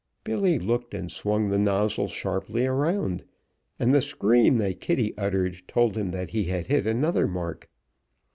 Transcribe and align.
Billy 0.23 0.57
looked, 0.57 0.95
and 0.95 1.11
swung 1.11 1.49
the 1.49 1.59
nozzle 1.59 2.07
sharply 2.07 2.65
around, 2.65 3.23
and 3.77 3.93
the 3.93 4.01
scream 4.01 4.57
that 4.57 4.81
Kitty 4.81 5.15
uttered 5.15 5.61
told 5.67 5.95
him 5.95 6.09
that 6.09 6.29
he 6.29 6.45
had 6.45 6.65
hit 6.65 6.87
another 6.87 7.27
mark. 7.27 7.69